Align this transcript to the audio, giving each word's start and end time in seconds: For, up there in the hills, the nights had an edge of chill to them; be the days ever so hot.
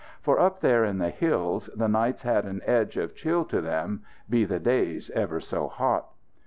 For, 0.19 0.39
up 0.39 0.61
there 0.61 0.83
in 0.83 0.97
the 0.97 1.11
hills, 1.11 1.69
the 1.75 1.87
nights 1.87 2.23
had 2.23 2.45
an 2.45 2.63
edge 2.65 2.97
of 2.97 3.13
chill 3.13 3.45
to 3.45 3.61
them; 3.61 4.01
be 4.27 4.45
the 4.45 4.59
days 4.59 5.11
ever 5.11 5.39
so 5.39 5.67
hot. 5.67 6.07